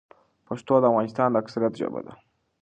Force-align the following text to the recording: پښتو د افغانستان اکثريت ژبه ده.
پښتو 0.47 0.73
د 0.79 0.83
افغانستان 0.91 1.29
اکثريت 1.41 1.73
ژبه 1.81 2.01
ده. 2.05 2.13